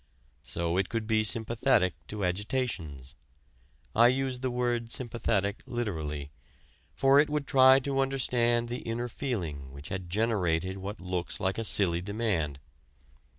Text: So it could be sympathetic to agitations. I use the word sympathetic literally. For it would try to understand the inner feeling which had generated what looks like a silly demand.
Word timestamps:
So 0.41 0.77
it 0.77 0.89
could 0.89 1.05
be 1.05 1.23
sympathetic 1.23 1.93
to 2.07 2.25
agitations. 2.25 3.13
I 3.95 4.07
use 4.07 4.39
the 4.39 4.49
word 4.49 4.91
sympathetic 4.91 5.61
literally. 5.67 6.31
For 6.95 7.19
it 7.19 7.29
would 7.29 7.45
try 7.45 7.77
to 7.81 7.99
understand 7.99 8.67
the 8.67 8.79
inner 8.79 9.07
feeling 9.07 9.71
which 9.71 9.89
had 9.89 10.09
generated 10.09 10.79
what 10.79 10.99
looks 11.01 11.39
like 11.39 11.59
a 11.59 11.63
silly 11.63 12.01
demand. 12.01 12.57